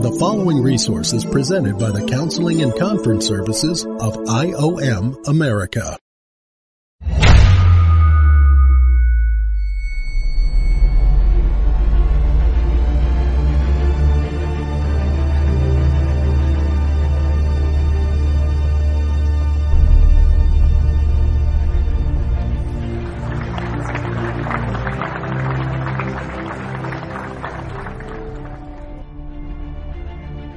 The 0.00 0.12
following 0.12 0.62
resource 0.62 1.12
is 1.12 1.24
presented 1.24 1.76
by 1.76 1.90
the 1.90 2.06
Counseling 2.06 2.62
and 2.62 2.72
Conference 2.78 3.26
Services 3.26 3.84
of 3.84 4.14
IOM 4.14 5.26
America. 5.26 5.98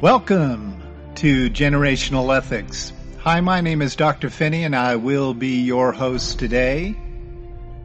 Welcome 0.01 0.81
to 1.17 1.51
Generational 1.51 2.35
Ethics. 2.35 2.91
Hi, 3.19 3.39
my 3.39 3.61
name 3.61 3.83
is 3.83 3.95
Dr. 3.95 4.31
Phinney 4.31 4.63
and 4.63 4.75
I 4.75 4.95
will 4.95 5.35
be 5.35 5.61
your 5.61 5.91
host 5.91 6.39
today. 6.39 6.95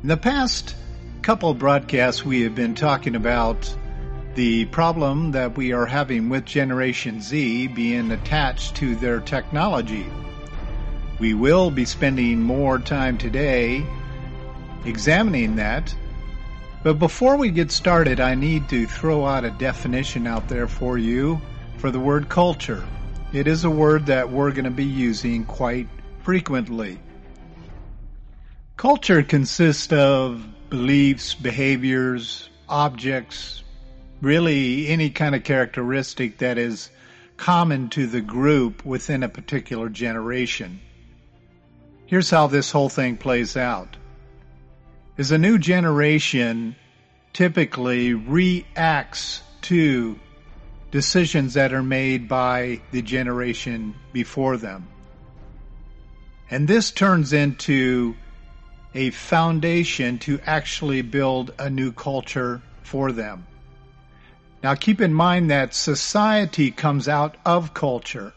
In 0.02 0.09
the 0.09 0.16
past 0.16 0.74
couple 1.20 1.52
broadcasts, 1.52 2.24
we 2.24 2.40
have 2.40 2.54
been 2.54 2.74
talking 2.74 3.16
about 3.16 3.70
the 4.34 4.64
problem 4.64 5.32
that 5.32 5.59
we 5.59 5.74
are 5.74 5.84
having 5.84 6.30
with 6.30 6.46
Generation 6.46 7.20
Z 7.20 7.66
being 7.66 8.10
attached 8.10 8.76
to 8.76 8.96
their 8.96 9.20
technology. 9.20 10.06
We 11.20 11.34
will 11.34 11.70
be 11.70 11.84
spending 11.84 12.40
more 12.40 12.78
time 12.78 13.18
today 13.18 13.84
examining 14.87 15.56
that. 15.56 15.95
But 16.82 16.98
before 16.98 17.37
we 17.37 17.51
get 17.51 17.70
started, 17.70 18.20
I 18.20 18.37
need 18.37 18.70
to 18.70 18.87
throw 18.87 19.26
out 19.26 19.45
a 19.45 19.51
definition 19.51 20.26
out 20.26 20.48
there 20.48 20.66
for 20.66 20.96
you 20.96 21.42
for 21.78 21.90
the 21.90 22.00
word 22.00 22.28
culture. 22.28 22.84
It 23.32 23.46
is 23.46 23.64
a 23.64 23.70
word 23.70 24.06
that 24.06 24.30
we're 24.30 24.52
going 24.52 24.64
to 24.64 24.70
be 24.70 24.84
using 24.84 25.45
quite 25.45 25.88
frequently. 26.23 26.98
Culture 28.76 29.23
consists 29.23 29.92
of 29.92 30.45
beliefs, 30.70 31.34
behaviors, 31.34 32.48
objects, 32.68 33.62
really 34.20 34.88
any 34.88 35.10
kind 35.10 35.34
of 35.34 35.45
characteristic 35.45 36.38
that 36.38 36.59
is 36.59 36.90
common 37.36 37.88
to 37.90 38.06
the 38.06 38.20
group 38.20 38.84
within 38.84 39.23
a 39.23 39.29
particular 39.29 39.88
generation. 39.88 40.80
Here's 42.06 42.30
how 42.30 42.46
this 42.46 42.70
whole 42.70 42.88
thing 42.88 43.16
plays 43.16 43.56
out. 43.56 43.96
Is 45.16 45.32
a 45.32 45.38
new 45.38 45.58
generation 45.58 46.76
typically 47.32 48.14
reacts 48.14 49.42
to 49.62 50.18
decisions 50.90 51.54
that 51.54 51.73
are 51.73 51.82
made 51.82 52.29
by 52.29 52.80
the 52.92 53.02
generation 53.02 53.95
before 54.12 54.56
them. 54.56 54.88
And 56.51 56.68
this 56.68 56.90
turns 56.90 57.32
into 57.32 58.15
a 58.95 59.10
foundation 59.10 60.18
to 60.20 60.40
actually 60.46 61.02
build 61.02 61.52
a 61.59 61.68
new 61.68 61.92
culture 61.92 62.62
for 62.82 63.12
them. 63.12 63.46
Now 64.62 64.75
keep 64.75 65.00
in 65.00 65.12
mind 65.12 65.50
that 65.50 65.75
society 65.75 66.70
comes 66.70 67.09
out 67.09 67.37
of 67.44 67.75
culture. 67.75 68.32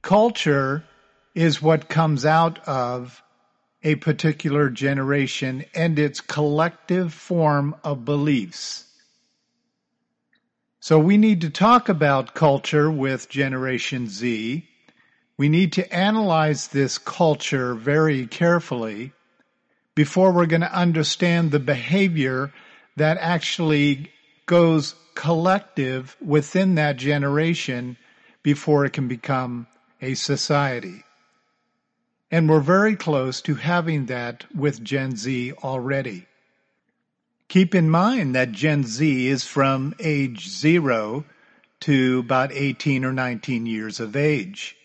Culture 0.00 0.84
is 1.34 1.60
what 1.60 1.88
comes 1.88 2.24
out 2.24 2.58
of 2.66 3.22
a 3.82 3.94
particular 3.96 4.70
generation 4.70 5.64
and 5.74 5.98
its 5.98 6.20
collective 6.20 7.12
form 7.12 7.76
of 7.84 8.04
beliefs. 8.04 8.87
So 10.88 10.98
we 10.98 11.18
need 11.18 11.42
to 11.42 11.50
talk 11.50 11.90
about 11.90 12.32
culture 12.32 12.90
with 12.90 13.28
Generation 13.28 14.08
Z. 14.08 14.66
We 15.36 15.50
need 15.50 15.74
to 15.74 15.94
analyze 15.94 16.68
this 16.68 16.96
culture 16.96 17.74
very 17.74 18.26
carefully 18.26 19.12
before 19.94 20.32
we're 20.32 20.46
going 20.46 20.62
to 20.62 20.72
understand 20.72 21.50
the 21.50 21.58
behavior 21.58 22.54
that 22.96 23.18
actually 23.18 24.10
goes 24.46 24.94
collective 25.14 26.16
within 26.24 26.76
that 26.76 26.96
generation 26.96 27.98
before 28.42 28.86
it 28.86 28.94
can 28.94 29.08
become 29.08 29.66
a 30.00 30.14
society. 30.14 31.04
And 32.30 32.48
we're 32.48 32.60
very 32.60 32.96
close 32.96 33.42
to 33.42 33.56
having 33.56 34.06
that 34.06 34.46
with 34.56 34.82
Gen 34.82 35.16
Z 35.16 35.52
already. 35.62 36.27
Keep 37.48 37.74
in 37.74 37.88
mind 37.88 38.34
that 38.34 38.52
Gen 38.52 38.84
Z 38.84 39.26
is 39.26 39.44
from 39.44 39.94
age 39.98 40.48
zero 40.48 41.24
to 41.80 42.18
about 42.18 42.52
18 42.52 43.04
or 43.06 43.12
19 43.12 43.64
years 43.64 44.00
of 44.00 44.16
age. 44.16 44.76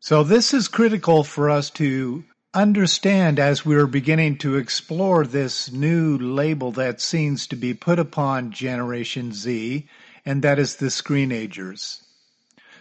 So 0.00 0.22
this 0.22 0.54
is 0.54 0.68
critical 0.68 1.22
for 1.22 1.50
us 1.50 1.68
to 1.70 2.24
understand 2.54 3.38
as 3.38 3.66
we're 3.66 3.86
beginning 3.86 4.38
to 4.38 4.56
explore 4.56 5.26
this 5.26 5.70
new 5.70 6.16
label 6.16 6.72
that 6.72 7.02
seems 7.02 7.46
to 7.48 7.56
be 7.56 7.74
put 7.74 7.98
upon 7.98 8.50
Generation 8.52 9.34
Z, 9.34 9.86
and 10.24 10.42
that 10.42 10.58
is 10.58 10.76
the 10.76 10.86
screenagers. 10.86 12.00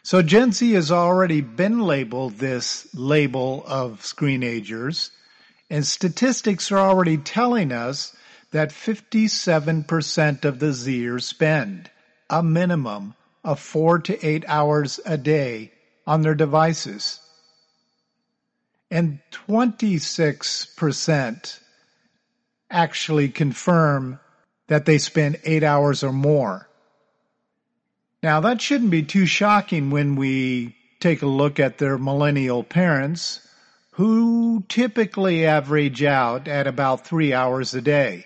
So 0.04 0.22
Gen 0.22 0.54
Z 0.54 0.72
has 0.72 0.92
already 0.92 1.42
been 1.42 1.81
labeled 1.81 2.36
this 2.36 2.88
label 2.94 3.66
of 3.68 4.02
screenagers, 4.02 5.09
and 5.70 5.86
statistics 5.86 6.72
are 6.72 6.80
already 6.80 7.18
telling 7.18 7.72
us 7.72 8.16
that 8.52 8.70
57% 8.70 10.46
of 10.46 10.59
the 10.59 10.68
Zers 10.68 11.24
spend 11.24 11.90
a 12.30 12.44
minimum 12.44 13.16
of 13.44 13.59
four 13.59 14.00
to 14.00 14.25
eight 14.25 14.46
hours 14.48 15.00
a 15.06 15.18
day 15.18 15.74
on 16.08 16.22
their 16.22 16.36
devices. 16.36 17.20
And 18.92 19.20
26% 19.31 21.59
actually 22.70 23.30
confirm 23.30 24.20
that 24.68 24.86
they 24.86 24.98
spend 24.98 25.40
eight 25.44 25.64
hours 25.64 26.04
or 26.04 26.14
more. 26.14 26.68
Now 28.24 28.40
that 28.42 28.62
shouldn't 28.62 28.92
be 28.92 29.04
too 29.04 29.25
shocking 29.25 29.92
when 29.92 30.16
we 30.16 30.75
take 31.00 31.22
a 31.22 31.28
look 31.28 31.59
at 31.59 31.78
their 31.78 31.98
millennial 31.98 32.64
parents 32.64 33.44
who 33.95 34.61
typically 34.67 35.45
average 35.45 36.03
out 36.03 36.50
at 36.50 36.67
about 36.67 37.07
three 37.07 37.33
hours 37.33 37.73
a 37.73 37.81
day, 37.81 38.25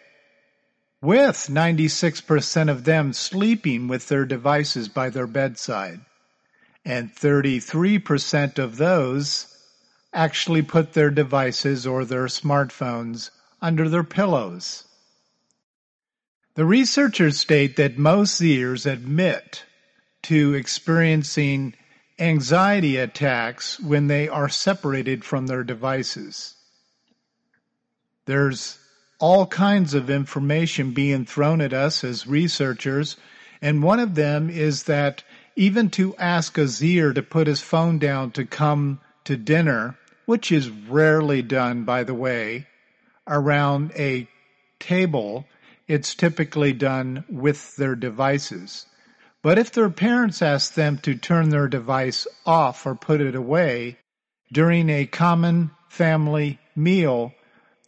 with 0.99 1.35
96% 1.35 2.69
of 2.71 2.83
them 2.83 3.13
sleeping 3.13 3.87
with 3.87 4.07
their 4.07 4.25
devices 4.25 4.87
by 4.87 5.11
their 5.11 5.27
bedside. 5.27 5.99
And 6.83 7.13
33% 7.13 8.57
of 8.57 8.77
those 8.77 9.55
actually 10.11 10.63
put 10.63 10.93
their 10.93 11.11
devices 11.11 11.85
or 11.85 12.03
their 12.03 12.25
smartphones 12.25 13.29
under 13.61 13.87
their 13.87 14.03
pillows. 14.03 14.85
The 16.55 16.65
researchers 16.65 17.39
state 17.39 17.75
that 17.75 17.99
most 17.99 18.41
Zers 18.41 18.91
admit 18.91 19.63
to 20.23 20.55
experiencing 20.55 21.75
anxiety 22.19 22.97
attacks 22.97 23.79
when 23.79 24.07
they 24.07 24.27
are 24.27 24.49
separated 24.49 25.23
from 25.23 25.47
their 25.47 25.63
devices. 25.63 26.55
There's 28.25 28.77
all 29.19 29.47
kinds 29.47 29.93
of 29.93 30.09
information 30.09 30.93
being 30.93 31.25
thrown 31.25 31.61
at 31.61 31.73
us 31.73 32.03
as 32.03 32.27
researchers, 32.27 33.17
and 33.61 33.83
one 33.83 33.99
of 33.99 34.15
them 34.15 34.49
is 34.49 34.83
that 34.83 35.23
even 35.55 35.89
to 35.91 36.15
ask 36.17 36.57
a 36.57 36.67
Zer 36.67 37.13
to 37.13 37.21
put 37.21 37.47
his 37.47 37.61
phone 37.61 37.99
down 37.99 38.31
to 38.31 38.45
come 38.45 39.01
to 39.25 39.35
dinner, 39.35 39.97
which 40.25 40.51
is 40.51 40.69
rarely 40.69 41.41
done, 41.41 41.83
by 41.83 42.03
the 42.03 42.13
way, 42.13 42.67
around 43.27 43.91
a 43.97 44.27
table, 44.79 45.45
it's 45.87 46.15
typically 46.15 46.71
done 46.71 47.25
with 47.29 47.75
their 47.75 47.95
devices. 47.95 48.85
But 49.41 49.57
if 49.57 49.71
their 49.71 49.89
parents 49.89 50.41
ask 50.41 50.73
them 50.73 50.97
to 50.99 51.15
turn 51.15 51.49
their 51.49 51.67
device 51.67 52.27
off 52.45 52.85
or 52.85 52.95
put 52.95 53.21
it 53.21 53.35
away 53.35 53.97
during 54.51 54.89
a 54.89 55.05
common 55.05 55.71
family 55.87 56.59
meal, 56.75 57.33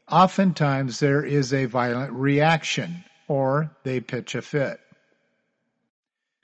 oftentimes 0.10 1.00
there 1.00 1.24
is 1.24 1.54
a 1.54 1.66
violent 1.66 2.14
reaction 2.14 3.04
or 3.28 3.72
they 3.84 4.00
pitch 4.00 4.36
a 4.36 4.42
fit. 4.42 4.80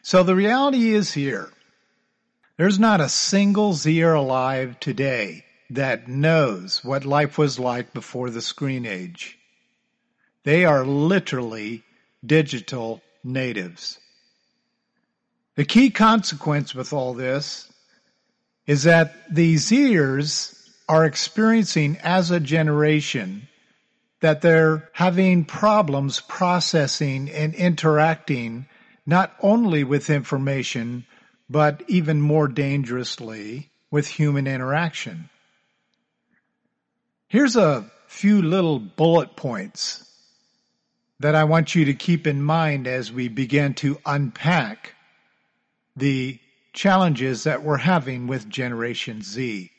So 0.04 0.24
the 0.24 0.36
reality 0.36 0.94
is 0.94 1.14
here. 1.14 1.50
There's 2.58 2.80
not 2.80 3.02
a 3.02 3.10
single 3.10 3.74
Zer 3.74 4.14
alive 4.14 4.80
today 4.80 5.46
that 5.70 6.08
knows 6.08 6.84
what 6.84 7.06
life 7.06 7.38
was 7.38 7.60
like 7.60 7.94
before 7.94 8.30
the 8.30 8.42
screen 8.42 8.86
age. 8.86 9.38
They 10.44 10.66
are 10.66 10.86
literally 10.86 11.84
digital 12.26 13.02
natives. 13.24 14.00
The 15.58 15.66
key 15.66 15.90
consequence 15.90 16.76
with 16.76 16.94
all 16.94 17.16
this 17.16 17.68
is 18.68 18.84
that 18.84 19.16
these 19.34 19.72
Zers 19.72 20.56
are 20.88 21.04
experiencing 21.04 21.98
as 22.04 22.30
a 22.30 22.40
generation 22.40 23.48
that 24.22 24.42
they're 24.42 24.88
having 24.94 25.46
problems 25.46 26.22
processing 26.22 27.32
and 27.32 27.56
interacting 27.56 28.68
not 29.08 29.34
only 29.42 29.84
with 29.84 30.12
information, 30.12 31.08
but 31.50 31.84
even 31.88 32.22
more 32.22 32.48
dangerously 32.48 33.72
with 33.90 34.08
human 34.08 34.46
interaction. 34.46 35.28
Here's 37.30 37.56
a 37.56 37.90
few 38.06 38.44
little 38.44 38.78
bullet 38.78 39.36
points 39.36 40.04
that 41.20 41.34
I 41.34 41.46
want 41.46 41.74
you 41.74 41.86
to 41.86 41.96
keep 41.96 42.28
in 42.28 42.44
mind 42.44 42.86
as 42.86 43.12
we 43.12 43.28
begin 43.28 43.74
to 43.76 43.98
unpack 44.06 44.94
the 45.98 46.40
challenges 46.74 47.44
that 47.44 47.64
we're 47.64 47.78
having 47.78 48.28
with 48.28 48.48
Generation 48.48 49.22
Z. 49.22 49.72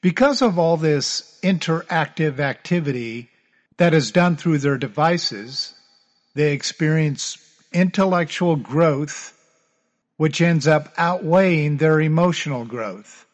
Because 0.00 0.40
of 0.40 0.58
all 0.58 0.76
this 0.76 1.38
interactive 1.42 2.38
activity 2.38 3.28
that 3.76 3.92
is 3.92 4.10
done 4.12 4.36
through 4.36 4.58
their 4.58 4.78
devices, 4.78 5.74
they 6.34 6.52
experience 6.52 7.38
intellectual 7.72 8.56
growth, 8.56 9.34
which 10.16 10.40
ends 10.40 10.66
up 10.66 10.92
outweighing 10.96 11.76
their 11.76 12.00
emotional 12.00 12.64
growth. 12.64 13.26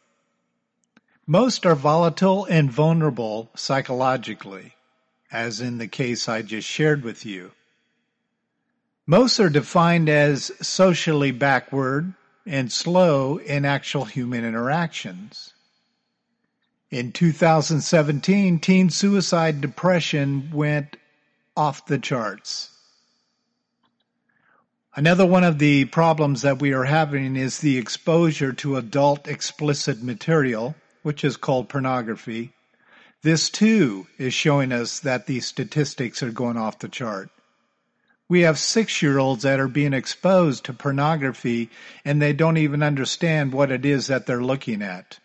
Most 1.26 1.64
are 1.64 1.76
volatile 1.76 2.44
and 2.46 2.70
vulnerable 2.70 3.50
psychologically, 3.55 4.75
as 5.31 5.60
in 5.60 5.78
the 5.78 5.87
case 5.87 6.28
I 6.28 6.43
just 6.43 6.66
shared 6.66 7.05
with 7.05 7.25
you. 7.25 7.52
Most 9.06 9.40
are 9.40 9.50
defined 9.50 10.08
as 10.08 10.52
socially 10.60 11.32
backward 11.32 12.14
and 12.46 12.70
slow 12.70 13.38
in 13.38 13.64
actual 13.64 14.04
human 14.04 14.44
interactions. 14.44 15.52
In 16.88 17.10
2017, 17.10 18.60
teen 18.60 18.90
suicide 18.90 19.60
depression 19.60 20.50
went 20.52 20.96
off 21.56 21.87
the 21.87 21.99
charts. 21.99 22.70
Another 24.94 25.26
one 25.26 25.43
of 25.43 25.58
the 25.58 25.87
problems 25.87 26.43
that 26.43 26.60
we 26.60 26.72
are 26.72 26.84
having 26.84 27.34
is 27.34 27.58
the 27.58 27.78
exposure 27.78 28.52
to 28.52 28.76
adult 28.76 29.26
explicit 29.26 30.02
material, 30.02 30.76
which 31.02 31.25
is 31.25 31.37
called 31.37 31.69
pornography. 31.69 32.52
This 33.22 33.50
too 33.50 34.06
is 34.19 34.34
showing 34.34 34.70
us 34.70 35.00
that 35.00 35.26
these 35.26 35.46
statistics 35.46 36.22
are 36.22 36.31
going 36.31 36.56
off 36.56 36.78
the 36.78 36.88
chart. 36.88 37.31
We 38.28 38.40
have 38.42 38.58
six 38.58 39.02
year 39.02 39.19
olds 39.19 39.42
that 39.42 39.60
are 39.60 39.69
being 39.69 39.92
exposed 39.92 40.64
to 40.64 40.72
pornography 40.72 41.70
and 42.04 42.20
they 42.20 42.32
don't 42.32 42.56
even 42.56 42.82
understand 42.82 43.52
what 43.52 43.70
it 43.70 43.84
is 43.84 44.06
that 44.06 44.26
they're 44.26 44.42
looking 44.42 44.82
at, 44.82 45.19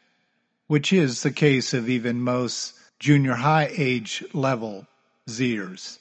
which 0.68 0.92
is 0.92 1.24
the 1.24 1.32
case 1.32 1.74
of 1.74 1.90
even 1.90 2.22
most 2.22 2.74
junior 3.00 3.36
high 3.36 3.70
age 3.72 4.24
level 4.34 4.88
Zers. 5.30 6.00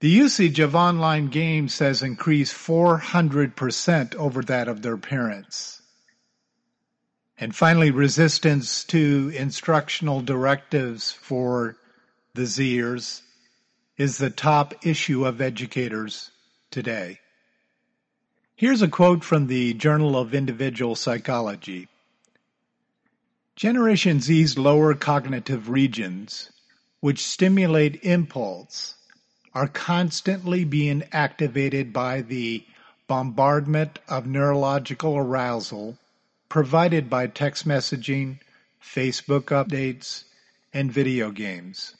The 0.00 0.10
usage 0.10 0.60
of 0.60 0.74
online 0.74 1.28
games 1.28 1.78
has 1.78 2.02
increased 2.02 2.54
400% 2.54 4.14
over 4.16 4.42
that 4.42 4.68
of 4.68 4.82
their 4.82 4.96
parents. 4.96 5.80
And 7.38 7.54
finally, 7.54 7.90
resistance 7.90 8.84
to 8.84 9.32
instructional 9.34 10.20
directives 10.20 11.10
for 11.12 11.76
the 12.34 12.42
Zers 12.42 13.22
is 13.96 14.18
the 14.18 14.30
top 14.30 14.74
issue 14.84 15.24
of 15.24 15.40
educators 15.40 16.30
today. 16.70 17.20
Here's 18.56 18.82
a 18.82 18.88
quote 18.88 19.22
from 19.22 19.46
the 19.46 19.74
Journal 19.74 20.16
of 20.16 20.34
Individual 20.34 20.96
Psychology. 20.96 21.88
Generation 23.56 24.20
Z's 24.20 24.58
lower 24.58 24.94
cognitive 24.94 25.68
regions, 25.68 26.50
which 27.00 27.24
stimulate 27.24 28.04
impulse, 28.04 28.94
are 29.54 29.68
constantly 29.68 30.64
being 30.64 31.04
activated 31.12 31.92
by 31.92 32.22
the 32.22 32.64
bombardment 33.06 34.00
of 34.08 34.26
neurological 34.26 35.16
arousal 35.16 35.96
provided 36.48 37.08
by 37.08 37.26
text 37.26 37.66
messaging, 37.66 38.38
Facebook 38.82 39.44
updates, 39.46 40.24
and 40.72 40.92
video 40.92 41.30
games. 41.30 41.94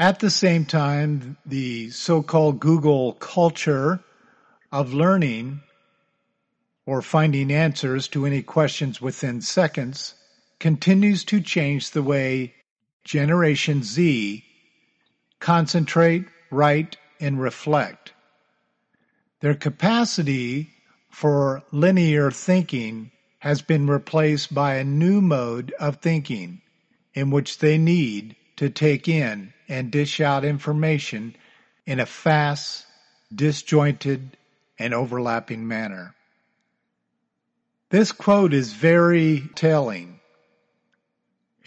At 0.00 0.20
the 0.20 0.30
same 0.30 0.64
time, 0.64 1.38
the 1.44 1.90
so-called 1.90 2.60
Google 2.60 3.14
culture 3.14 3.98
of 4.70 4.94
learning 4.94 5.62
or 6.86 7.02
finding 7.02 7.50
answers 7.50 8.06
to 8.08 8.24
any 8.24 8.42
questions 8.42 9.00
within 9.00 9.40
seconds 9.40 10.14
continues 10.60 11.24
to 11.24 11.40
change 11.40 11.90
the 11.90 12.02
way 12.04 12.54
Generation 13.02 13.82
Z 13.82 14.44
concentrate, 15.40 16.26
write, 16.52 16.96
and 17.18 17.40
reflect. 17.40 18.12
Their 19.40 19.54
capacity 19.54 20.70
for 21.10 21.64
linear 21.72 22.30
thinking 22.30 23.10
has 23.40 23.62
been 23.62 23.88
replaced 23.88 24.54
by 24.54 24.74
a 24.76 24.84
new 24.84 25.20
mode 25.20 25.74
of 25.80 25.96
thinking 25.96 26.60
in 27.14 27.30
which 27.32 27.58
they 27.58 27.78
need 27.78 28.36
to 28.56 28.70
take 28.70 29.08
in 29.08 29.52
and 29.68 29.90
dish 29.90 30.20
out 30.20 30.44
information 30.44 31.36
in 31.86 32.00
a 32.00 32.06
fast, 32.06 32.86
disjointed, 33.34 34.36
and 34.78 34.94
overlapping 34.94 35.66
manner. 35.66 36.14
This 37.90 38.12
quote 38.12 38.52
is 38.52 38.72
very 38.72 39.48
telling 39.54 40.18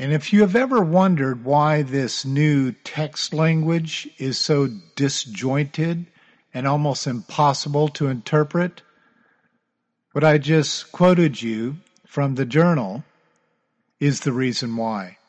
and 0.01 0.13
if 0.13 0.33
you 0.33 0.41
have 0.41 0.55
ever 0.55 0.81
wondered 0.81 1.45
why 1.45 1.83
this 1.83 2.25
new 2.25 2.71
text 2.71 3.35
language 3.35 4.09
is 4.17 4.39
so 4.39 4.67
disjointed 4.95 6.07
and 6.55 6.67
almost 6.67 7.05
impossible 7.05 7.87
to 7.89 8.07
interpret, 8.07 8.81
what 10.13 10.23
I 10.23 10.39
just 10.39 10.91
quoted 10.91 11.39
you 11.43 11.75
from 12.07 12.33
the 12.33 12.47
journal 12.47 13.03
is 13.99 14.21
the 14.21 14.31
reason 14.31 14.75
why. 14.75 15.19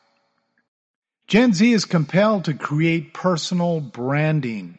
Gen 1.27 1.53
Z 1.53 1.71
is 1.71 1.85
compelled 1.85 2.45
to 2.45 2.53
create 2.53 3.13
personal 3.13 3.79
branding 3.79 4.77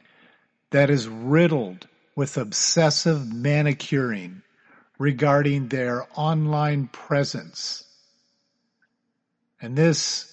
that 0.71 0.91
is 0.91 1.09
riddled 1.09 1.89
with 2.15 2.37
obsessive 2.37 3.33
manicuring 3.33 4.43
regarding 4.99 5.69
their 5.69 6.07
online 6.15 6.89
presence 6.89 7.85
and 9.65 9.77
this 9.77 10.31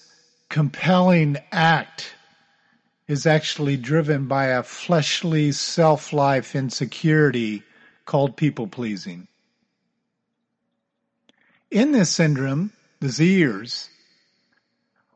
compelling 0.50 1.38
act 1.50 2.14
is 3.08 3.26
actually 3.26 3.78
driven 3.78 4.26
by 4.26 4.48
a 4.48 4.62
fleshly 4.62 5.52
self 5.52 6.12
life 6.12 6.54
insecurity 6.54 7.62
called 8.04 8.36
people 8.36 8.66
pleasing. 8.66 9.26
In 11.70 11.92
this 11.92 12.10
syndrome, 12.10 12.74
the 13.00 13.06
Zers 13.06 13.88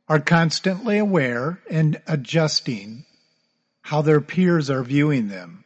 are 0.09 0.21
constantly 0.21 0.99
aware 0.99 1.61
and 1.71 2.01
adjusting 2.07 3.05
how 3.83 4.03
their 4.03 4.21
peers 4.21 4.71
are 4.71 4.83
viewing 4.83 5.29
them. 5.29 5.65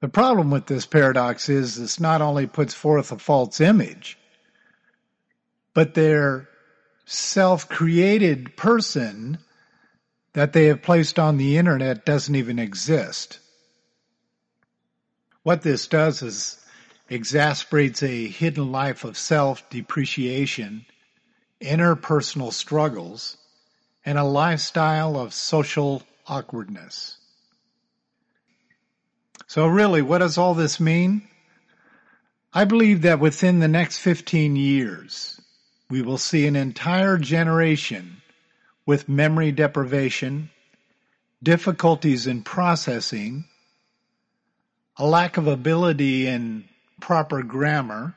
The 0.00 0.08
problem 0.08 0.50
with 0.50 0.66
this 0.66 0.86
paradox 0.86 1.48
is 1.48 1.76
this 1.76 1.98
not 1.98 2.20
only 2.20 2.46
puts 2.46 2.74
forth 2.74 3.10
a 3.10 3.18
false 3.18 3.60
image, 3.60 4.18
but 5.74 5.94
they're 5.94 6.48
self 7.04 7.68
created 7.68 8.56
person 8.56 9.38
that 10.34 10.52
they 10.52 10.66
have 10.66 10.82
placed 10.82 11.18
on 11.18 11.36
the 11.36 11.56
internet 11.56 12.04
doesn't 12.04 12.34
even 12.34 12.58
exist. 12.58 13.38
What 15.42 15.62
this 15.62 15.88
does 15.88 16.22
is 16.22 16.62
exasperates 17.08 18.02
a 18.02 18.28
hidden 18.28 18.70
life 18.70 19.04
of 19.04 19.16
self 19.16 19.68
depreciation, 19.70 20.84
interpersonal 21.60 22.52
struggles, 22.52 23.37
and 24.08 24.16
a 24.16 24.24
lifestyle 24.24 25.18
of 25.18 25.34
social 25.34 26.02
awkwardness. 26.26 27.18
So 29.46 29.66
really, 29.66 30.00
what 30.00 30.20
does 30.20 30.38
all 30.38 30.54
this 30.54 30.80
mean? 30.80 31.28
I 32.54 32.64
believe 32.64 33.02
that 33.02 33.20
within 33.20 33.58
the 33.58 33.68
next 33.68 33.98
15 33.98 34.56
years, 34.56 35.38
we 35.90 36.00
will 36.00 36.16
see 36.16 36.46
an 36.46 36.56
entire 36.56 37.18
generation 37.18 38.22
with 38.86 39.10
memory 39.10 39.52
deprivation, 39.52 40.48
difficulties 41.42 42.26
in 42.26 42.40
processing, 42.40 43.44
a 44.96 45.06
lack 45.06 45.36
of 45.36 45.46
ability 45.46 46.26
in 46.26 46.64
proper 46.98 47.42
grammar. 47.42 48.16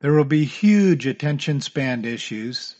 There 0.00 0.12
will 0.12 0.24
be 0.24 0.44
huge 0.44 1.06
attention 1.06 1.62
span 1.62 2.04
issues, 2.04 2.76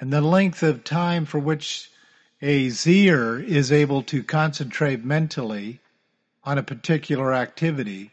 and 0.00 0.12
the 0.12 0.20
length 0.20 0.62
of 0.62 0.82
time 0.82 1.26
for 1.26 1.38
which 1.38 1.90
a 2.42 2.70
Zer 2.70 3.38
is 3.38 3.70
able 3.70 4.02
to 4.04 4.22
concentrate 4.22 5.04
mentally 5.04 5.80
on 6.42 6.56
a 6.56 6.62
particular 6.62 7.34
activity 7.34 8.10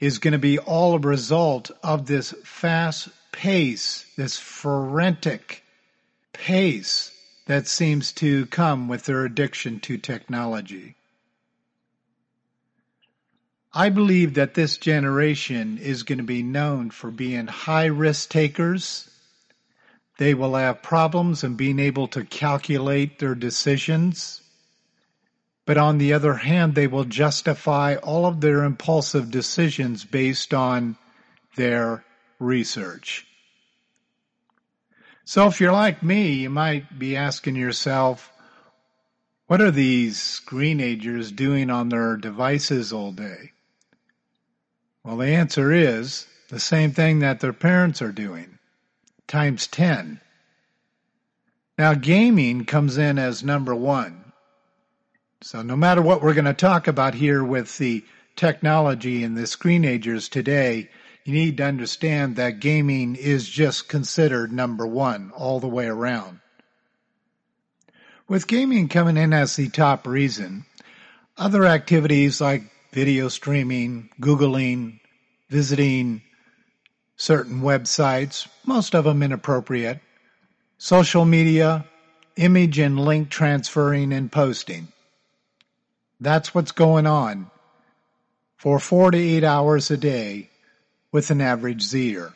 is 0.00 0.18
going 0.18 0.32
to 0.32 0.38
be 0.38 0.58
all 0.58 0.94
a 0.94 0.98
result 0.98 1.70
of 1.82 2.06
this 2.06 2.34
fast 2.42 3.08
pace, 3.32 4.06
this 4.16 4.38
frantic 4.38 5.62
pace 6.32 7.10
that 7.46 7.66
seems 7.66 8.12
to 8.12 8.46
come 8.46 8.88
with 8.88 9.04
their 9.04 9.24
addiction 9.24 9.78
to 9.80 9.98
technology. 9.98 10.96
I 13.74 13.90
believe 13.90 14.34
that 14.34 14.54
this 14.54 14.78
generation 14.78 15.78
is 15.78 16.04
going 16.04 16.18
to 16.18 16.24
be 16.24 16.42
known 16.42 16.90
for 16.90 17.10
being 17.10 17.46
high 17.46 17.86
risk 17.86 18.30
takers. 18.30 19.10
They 20.18 20.34
will 20.34 20.54
have 20.54 20.82
problems 20.82 21.42
in 21.42 21.56
being 21.56 21.78
able 21.78 22.08
to 22.08 22.24
calculate 22.24 23.18
their 23.18 23.34
decisions. 23.34 24.40
But 25.66 25.78
on 25.78 25.98
the 25.98 26.12
other 26.12 26.34
hand, 26.34 26.74
they 26.74 26.86
will 26.86 27.04
justify 27.04 27.96
all 27.96 28.26
of 28.26 28.40
their 28.40 28.64
impulsive 28.64 29.30
decisions 29.30 30.04
based 30.04 30.54
on 30.54 30.96
their 31.56 32.04
research. 32.38 33.26
So 35.24 35.46
if 35.46 35.60
you're 35.60 35.72
like 35.72 36.02
me, 36.02 36.34
you 36.34 36.50
might 36.50 36.98
be 36.98 37.16
asking 37.16 37.56
yourself, 37.56 38.30
what 39.46 39.60
are 39.60 39.70
these 39.70 40.18
screenagers 40.18 41.34
doing 41.34 41.70
on 41.70 41.88
their 41.88 42.16
devices 42.16 42.92
all 42.92 43.12
day? 43.12 43.52
Well, 45.02 45.16
the 45.16 45.28
answer 45.28 45.72
is 45.72 46.26
the 46.50 46.60
same 46.60 46.92
thing 46.92 47.20
that 47.20 47.40
their 47.40 47.52
parents 47.52 48.00
are 48.02 48.12
doing, 48.12 48.58
times 49.26 49.66
10. 49.66 50.20
Now, 51.76 51.94
gaming 51.94 52.64
comes 52.64 52.98
in 52.98 53.18
as 53.18 53.42
number 53.42 53.74
one. 53.74 54.32
So, 55.42 55.62
no 55.62 55.76
matter 55.76 56.00
what 56.00 56.22
we're 56.22 56.34
going 56.34 56.44
to 56.44 56.54
talk 56.54 56.86
about 56.86 57.14
here 57.14 57.42
with 57.42 57.76
the 57.78 58.04
technology 58.36 59.24
and 59.24 59.36
the 59.36 59.42
screenagers 59.42 60.30
today, 60.30 60.88
you 61.24 61.32
need 61.32 61.56
to 61.56 61.64
understand 61.64 62.36
that 62.36 62.60
gaming 62.60 63.16
is 63.16 63.48
just 63.48 63.88
considered 63.88 64.52
number 64.52 64.86
one 64.86 65.32
all 65.34 65.60
the 65.60 65.68
way 65.68 65.86
around. 65.86 66.40
With 68.28 68.46
gaming 68.46 68.88
coming 68.88 69.16
in 69.16 69.32
as 69.32 69.56
the 69.56 69.68
top 69.68 70.06
reason, 70.06 70.64
other 71.36 71.64
activities 71.64 72.40
like 72.40 72.62
video 72.92 73.28
streaming, 73.28 74.10
Googling, 74.20 75.00
visiting 75.50 76.22
certain 77.24 77.62
websites, 77.62 78.46
most 78.66 78.94
of 78.94 79.04
them 79.04 79.22
inappropriate, 79.22 79.98
social 80.76 81.24
media, 81.24 81.86
image 82.36 82.78
and 82.78 83.00
link 83.00 83.30
transferring 83.30 84.12
and 84.12 84.30
posting. 84.30 84.88
That's 86.20 86.54
what's 86.54 86.72
going 86.72 87.06
on 87.06 87.50
for 88.56 88.78
four 88.78 89.10
to 89.10 89.18
eight 89.18 89.42
hours 89.42 89.90
a 89.90 89.96
day 89.96 90.50
with 91.12 91.30
an 91.30 91.40
average 91.40 91.80
Zer. 91.80 92.34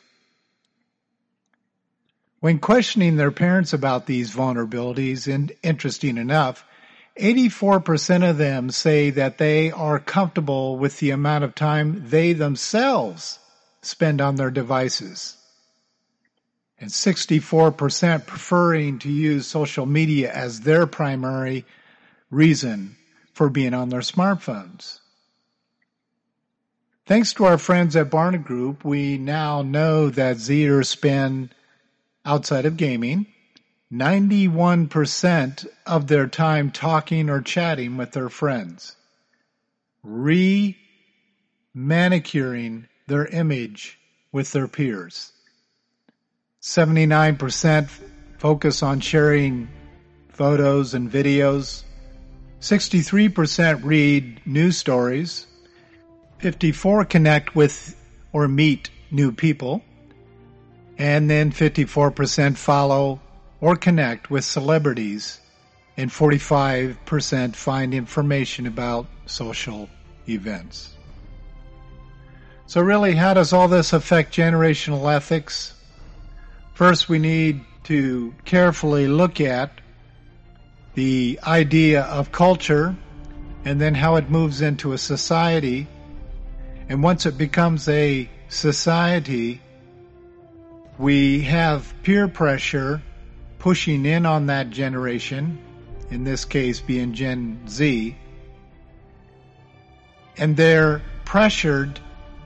When 2.40 2.59
questioning 2.59 3.16
their 3.16 3.33
parents 3.33 3.75
about 3.75 4.07
these 4.07 4.35
vulnerabilities, 4.35 5.33
and 5.33 5.52
interesting 5.62 6.16
enough, 6.16 6.64
84% 7.21 8.30
of 8.30 8.38
them 8.38 8.71
say 8.71 9.11
that 9.11 9.37
they 9.37 9.71
are 9.71 9.99
comfortable 9.99 10.78
with 10.78 10.99
the 10.99 11.11
amount 11.11 11.45
of 11.45 11.54
time 11.54 12.04
they 12.09 12.33
themselves 12.33 13.38
spend 13.88 14.21
on 14.21 14.37
their 14.37 14.50
devices. 14.50 15.37
And 16.78 16.90
64% 16.90 18.26
preferring 18.26 19.00
to 19.00 19.11
use 19.11 19.47
social 19.47 19.87
media 19.87 20.33
as 20.33 20.61
their 20.61 20.87
primary 20.87 21.64
reason 22.30 22.97
for 23.33 23.49
being 23.49 23.75
on 23.75 23.88
their 23.88 24.00
smartphones. 24.00 25.00
Thanks 27.07 27.33
to 27.35 27.47
our 27.47 27.59
friends 27.59 27.97
at 27.97 28.11
Barna 28.11 28.42
Group, 28.42 28.85
we 28.85 29.16
now 29.16 29.62
know 29.62 30.11
that 30.11 30.37
Zers 30.37 30.87
spend 30.87 31.54
outside 32.25 32.66
of 32.66 32.76
gaming 32.76 33.26
91% 33.92 35.66
of 35.87 36.07
their 36.09 36.26
time 36.26 36.71
talking 36.71 37.30
or 37.30 37.40
chatting 37.40 37.97
with 37.97 38.12
their 38.12 38.28
friends, 38.28 38.97
re 40.02 40.76
manicuring 41.73 42.87
their 43.08 43.26
image 43.26 43.98
with 44.32 44.52
their 44.52 44.68
peers. 44.68 45.32
79% 46.62 47.88
focus 48.38 48.82
on 48.82 49.00
sharing 49.00 49.68
photos 50.28 50.94
and 50.94 51.10
videos. 51.10 51.82
63% 52.60 53.84
read 53.84 54.40
news 54.46 54.76
stories. 54.76 55.46
54 56.38 57.04
connect 57.04 57.56
with 57.56 57.96
or 58.32 58.46
meet 58.46 58.90
new 59.10 59.32
people. 59.32 59.82
And 60.98 61.30
then 61.30 61.52
54% 61.52 62.56
follow 62.56 63.20
or 63.60 63.76
connect 63.76 64.30
with 64.30 64.44
celebrities, 64.44 65.40
and 65.96 66.10
45% 66.10 67.56
find 67.56 67.94
information 67.94 68.66
about 68.66 69.06
social 69.26 69.88
events. 70.28 70.98
So, 72.68 72.82
really, 72.82 73.14
how 73.14 73.32
does 73.32 73.54
all 73.54 73.66
this 73.66 73.94
affect 73.94 74.34
generational 74.34 75.10
ethics? 75.10 75.72
First, 76.75 77.08
we 77.08 77.18
need 77.18 77.64
to 77.84 78.34
carefully 78.44 79.08
look 79.08 79.40
at 79.40 79.70
the 80.92 81.40
idea 81.46 82.02
of 82.02 82.30
culture 82.30 82.94
and 83.64 83.80
then 83.80 83.94
how 83.94 84.16
it 84.16 84.28
moves 84.28 84.60
into 84.60 84.92
a 84.92 84.98
society. 84.98 85.88
And 86.90 87.02
once 87.02 87.25
it 87.25 87.38
becomes 87.38 87.88
a 87.88 88.28
society, 88.48 89.62
we 90.98 91.40
have 91.44 91.94
peer 92.02 92.28
pressure 92.28 93.00
pushing 93.58 94.04
in 94.04 94.26
on 94.26 94.44
that 94.48 94.68
generation, 94.68 95.58
in 96.10 96.22
this 96.22 96.44
case 96.44 96.80
being 96.80 97.14
Gen 97.14 97.66
Z, 97.66 98.14
and 100.37 100.54
they're 100.54 101.00
pressured 101.25 101.98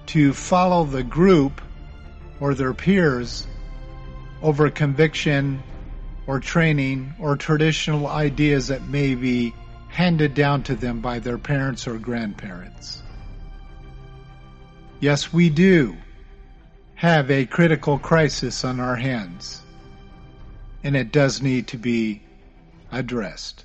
to 0.07 0.33
follow 0.33 0.85
the 0.85 1.03
group 1.03 1.61
or 2.41 2.55
their 2.55 2.75
peers 2.75 3.47
over 4.43 4.69
conviction 4.71 5.63
or 6.27 6.41
training 6.41 7.15
or 7.19 7.37
traditional 7.37 8.07
ideas 8.07 8.69
that 8.69 8.83
may 8.89 9.15
be 9.15 9.55
handed 9.89 10.35
down 10.35 10.63
to 10.63 10.75
them 10.75 11.01
by 11.01 11.19
their 11.19 11.39
parents 11.39 11.87
or 11.87 11.99
grandparents. 11.99 13.03
Yes, 15.01 15.33
we 15.33 15.51
do 15.51 15.97
have 16.95 17.31
a 17.31 17.45
critical 17.45 17.99
crisis 17.99 18.65
on 18.65 18.81
our 18.81 18.97
hands 18.97 19.63
and 20.85 20.97
it 20.97 21.13
does 21.13 21.43
need 21.43 21.69
to 21.69 21.77
be 21.77 22.23
addressed. 22.91 23.65